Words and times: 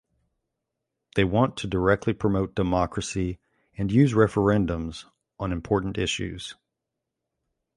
They 1.13 1.23
want 1.23 1.57
to 1.57 1.67
directly 1.67 2.13
promote 2.13 2.55
democracy 2.55 3.37
and 3.77 3.91
use 3.91 4.13
referendums 4.13 5.05
on 5.37 5.51
important 5.51 5.95
issues. 5.99 6.55